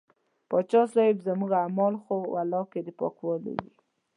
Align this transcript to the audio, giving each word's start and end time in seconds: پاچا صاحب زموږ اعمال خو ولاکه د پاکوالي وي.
پاچا 0.49 0.81
صاحب 0.93 1.17
زموږ 1.27 1.51
اعمال 1.63 1.93
خو 2.03 2.15
ولاکه 2.35 2.79
د 2.87 2.89
پاکوالي 2.99 3.53
وي. 3.59 3.71